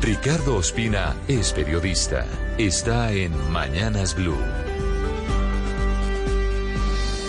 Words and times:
Ricardo 0.00 0.56
Ospina 0.56 1.16
es 1.26 1.52
periodista. 1.52 2.24
Está 2.56 3.12
en 3.12 3.32
Mañanas 3.50 4.14
Blue. 4.14 4.38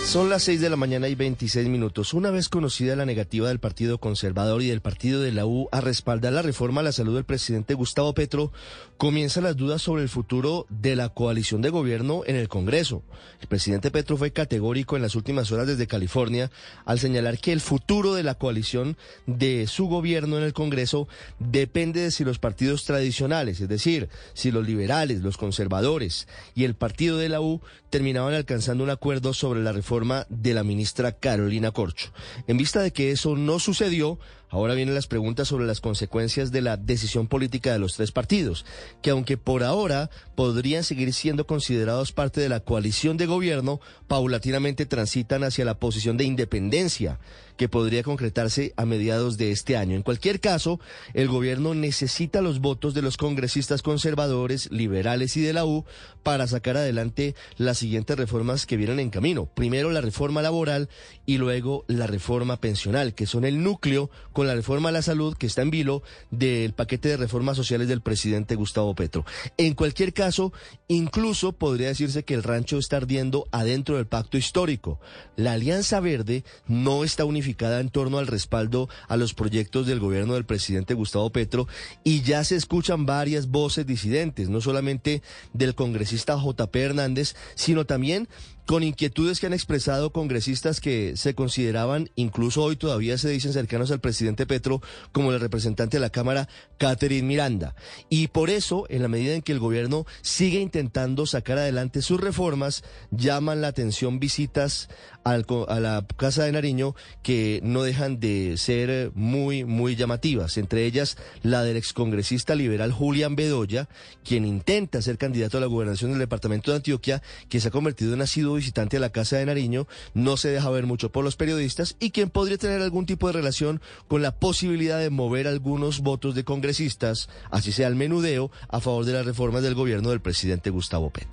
Son 0.04 0.28
las 0.28 0.42
6 0.42 0.60
de 0.60 0.70
la 0.70 0.76
mañana 0.76 1.06
y 1.06 1.14
26 1.14 1.68
minutos. 1.68 2.14
Una 2.14 2.32
vez 2.32 2.48
conocida 2.48 2.96
la 2.96 3.06
negativa 3.06 3.46
del 3.46 3.60
Partido 3.60 3.98
Conservador 3.98 4.60
y 4.60 4.68
del 4.68 4.80
Partido 4.80 5.20
de 5.20 5.30
la 5.30 5.46
U 5.46 5.68
a 5.70 5.80
respaldar 5.80 6.32
la 6.32 6.42
reforma 6.42 6.80
a 6.80 6.84
la 6.84 6.90
salud 6.90 7.14
del 7.14 7.24
presidente 7.24 7.74
Gustavo 7.74 8.12
Petro, 8.12 8.50
comienzan 8.96 9.44
las 9.44 9.56
dudas 9.56 9.82
sobre 9.82 10.02
el 10.02 10.08
futuro 10.08 10.66
de 10.68 10.96
la 10.96 11.10
coalición 11.10 11.62
de 11.62 11.70
gobierno 11.70 12.22
en 12.26 12.34
el 12.34 12.48
Congreso. 12.48 13.04
El 13.40 13.46
presidente 13.46 13.92
Petro 13.92 14.16
fue 14.16 14.32
categórico 14.32 14.96
en 14.96 15.02
las 15.02 15.14
últimas 15.14 15.52
horas 15.52 15.68
desde 15.68 15.86
California 15.86 16.50
al 16.86 16.98
señalar 16.98 17.38
que 17.38 17.52
el 17.52 17.60
futuro 17.60 18.14
de 18.14 18.24
la 18.24 18.34
coalición 18.34 18.96
de 19.26 19.68
su 19.68 19.86
gobierno 19.86 20.38
en 20.38 20.42
el 20.42 20.54
Congreso 20.54 21.06
depende 21.38 22.00
de 22.00 22.10
si 22.10 22.24
los 22.24 22.40
partidos 22.40 22.84
tradicionales, 22.84 23.60
es 23.60 23.68
decir, 23.68 24.08
si 24.34 24.50
los 24.50 24.66
liberales, 24.66 25.20
los 25.20 25.36
conservadores 25.36 26.26
y 26.56 26.64
el 26.64 26.74
Partido 26.74 27.16
de 27.16 27.28
la 27.28 27.40
U 27.40 27.60
terminaban 27.90 28.34
alcanzando 28.34 28.82
un 28.82 28.90
acuerdo 28.90 29.34
sobre 29.34 29.62
la 29.62 29.72
reforma 29.72 29.89
de 30.28 30.54
la 30.54 30.62
ministra 30.62 31.10
Carolina 31.10 31.72
Corcho. 31.72 32.12
En 32.46 32.56
vista 32.56 32.80
de 32.80 32.92
que 32.92 33.10
eso 33.10 33.34
no 33.34 33.58
sucedió, 33.58 34.20
ahora 34.48 34.74
vienen 34.74 34.94
las 34.94 35.08
preguntas 35.08 35.48
sobre 35.48 35.66
las 35.66 35.80
consecuencias 35.80 36.52
de 36.52 36.60
la 36.60 36.76
decisión 36.76 37.26
política 37.26 37.72
de 37.72 37.80
los 37.80 37.94
tres 37.94 38.12
partidos, 38.12 38.64
que 39.02 39.10
aunque 39.10 39.36
por 39.36 39.64
ahora 39.64 40.08
podrían 40.36 40.84
seguir 40.84 41.12
siendo 41.12 41.44
considerados 41.44 42.12
parte 42.12 42.40
de 42.40 42.48
la 42.48 42.60
coalición 42.60 43.16
de 43.16 43.26
gobierno, 43.26 43.80
paulatinamente 44.06 44.86
transitan 44.86 45.42
hacia 45.42 45.64
la 45.64 45.80
posición 45.80 46.16
de 46.16 46.24
independencia 46.24 47.18
que 47.56 47.68
podría 47.68 48.02
concretarse 48.02 48.72
a 48.76 48.86
mediados 48.86 49.36
de 49.36 49.50
este 49.50 49.76
año. 49.76 49.94
En 49.94 50.02
cualquier 50.02 50.40
caso, 50.40 50.80
el 51.12 51.28
gobierno 51.28 51.74
necesita 51.74 52.40
los 52.40 52.60
votos 52.60 52.94
de 52.94 53.02
los 53.02 53.18
congresistas 53.18 53.82
conservadores, 53.82 54.70
liberales 54.70 55.36
y 55.36 55.42
de 55.42 55.52
la 55.52 55.66
U 55.66 55.84
para 56.22 56.46
sacar 56.46 56.78
adelante 56.78 57.34
las 57.58 57.76
siguientes 57.76 58.16
reformas 58.16 58.64
que 58.64 58.78
vienen 58.78 58.98
en 58.98 59.10
camino. 59.10 59.44
Primero 59.44 59.79
la 59.88 60.02
reforma 60.02 60.42
laboral 60.42 60.90
y 61.24 61.38
luego 61.38 61.84
la 61.88 62.06
reforma 62.06 62.60
pensional, 62.60 63.14
que 63.14 63.26
son 63.26 63.46
el 63.46 63.62
núcleo 63.62 64.10
con 64.32 64.46
la 64.46 64.54
reforma 64.54 64.90
a 64.90 64.92
la 64.92 65.00
salud 65.00 65.36
que 65.36 65.46
está 65.46 65.62
en 65.62 65.70
vilo 65.70 66.02
del 66.30 66.74
paquete 66.74 67.08
de 67.08 67.16
reformas 67.16 67.56
sociales 67.56 67.88
del 67.88 68.02
presidente 68.02 68.56
Gustavo 68.56 68.94
Petro. 68.94 69.24
En 69.56 69.74
cualquier 69.74 70.12
caso, 70.12 70.52
incluso 70.88 71.52
podría 71.52 71.88
decirse 71.88 72.24
que 72.24 72.34
el 72.34 72.42
rancho 72.42 72.78
está 72.78 72.98
ardiendo 72.98 73.46
adentro 73.52 73.96
del 73.96 74.06
pacto 74.06 74.36
histórico. 74.36 75.00
La 75.36 75.52
Alianza 75.52 76.00
Verde 76.00 76.44
no 76.66 77.04
está 77.04 77.24
unificada 77.24 77.80
en 77.80 77.88
torno 77.88 78.18
al 78.18 78.26
respaldo 78.26 78.88
a 79.08 79.16
los 79.16 79.32
proyectos 79.32 79.86
del 79.86 80.00
gobierno 80.00 80.34
del 80.34 80.44
presidente 80.44 80.94
Gustavo 80.94 81.30
Petro 81.30 81.68
y 82.04 82.22
ya 82.22 82.44
se 82.44 82.56
escuchan 82.56 83.06
varias 83.06 83.48
voces 83.48 83.86
disidentes, 83.86 84.48
no 84.48 84.60
solamente 84.60 85.22
del 85.52 85.74
congresista 85.74 86.36
JP 86.36 86.76
Hernández, 86.76 87.36
sino 87.54 87.86
también 87.86 88.28
con 88.70 88.84
inquietudes 88.84 89.40
que 89.40 89.48
han 89.48 89.52
expresado 89.52 90.12
congresistas 90.12 90.80
que 90.80 91.16
se 91.16 91.34
consideraban, 91.34 92.08
incluso 92.14 92.62
hoy 92.62 92.76
todavía 92.76 93.18
se 93.18 93.28
dicen 93.28 93.52
cercanos 93.52 93.90
al 93.90 93.98
presidente 93.98 94.46
Petro, 94.46 94.80
como 95.10 95.32
el 95.32 95.40
representante 95.40 95.96
de 95.96 96.00
la 96.00 96.10
Cámara, 96.10 96.48
Catherine 96.78 97.26
Miranda. 97.26 97.74
Y 98.08 98.28
por 98.28 98.48
eso, 98.48 98.86
en 98.88 99.02
la 99.02 99.08
medida 99.08 99.34
en 99.34 99.42
que 99.42 99.50
el 99.50 99.58
gobierno 99.58 100.06
sigue 100.22 100.60
intentando 100.60 101.26
sacar 101.26 101.58
adelante 101.58 102.00
sus 102.00 102.20
reformas, 102.20 102.84
llaman 103.10 103.60
la 103.60 103.66
atención 103.66 104.20
visitas 104.20 104.88
al, 105.24 105.44
a 105.66 105.80
la 105.80 106.06
Casa 106.16 106.44
de 106.44 106.52
Nariño 106.52 106.94
que 107.24 107.58
no 107.64 107.82
dejan 107.82 108.20
de 108.20 108.56
ser 108.56 109.10
muy, 109.16 109.64
muy 109.64 109.96
llamativas. 109.96 110.56
Entre 110.58 110.86
ellas, 110.86 111.16
la 111.42 111.64
del 111.64 111.76
excongresista 111.76 112.54
liberal 112.54 112.92
Julián 112.92 113.34
Bedoya, 113.34 113.88
quien 114.24 114.44
intenta 114.44 115.02
ser 115.02 115.18
candidato 115.18 115.58
a 115.58 115.60
la 115.60 115.66
gobernación 115.66 116.12
del 116.12 116.20
departamento 116.20 116.70
de 116.70 116.76
Antioquia, 116.76 117.20
que 117.48 117.58
se 117.58 117.66
ha 117.66 117.72
convertido 117.72 118.14
en 118.14 118.22
asiduo 118.22 118.59
visitante 118.60 118.98
a 118.98 119.00
la 119.00 119.10
Casa 119.10 119.36
de 119.36 119.46
Nariño, 119.46 119.86
no 120.14 120.36
se 120.36 120.50
deja 120.50 120.70
ver 120.70 120.86
mucho 120.86 121.10
por 121.10 121.24
los 121.24 121.36
periodistas 121.36 121.96
y 121.98 122.10
quien 122.10 122.30
podría 122.30 122.58
tener 122.58 122.82
algún 122.82 123.06
tipo 123.06 123.26
de 123.26 123.32
relación 123.32 123.80
con 124.06 124.22
la 124.22 124.36
posibilidad 124.36 124.98
de 124.98 125.10
mover 125.10 125.48
algunos 125.48 126.00
votos 126.00 126.34
de 126.34 126.44
congresistas, 126.44 127.28
así 127.50 127.72
sea 127.72 127.88
el 127.88 127.96
menudeo, 127.96 128.50
a 128.68 128.80
favor 128.80 129.04
de 129.04 129.14
las 129.14 129.26
reformas 129.26 129.62
del 129.62 129.74
gobierno 129.74 130.10
del 130.10 130.20
presidente 130.20 130.70
Gustavo 130.70 131.10
Petro. 131.10 131.28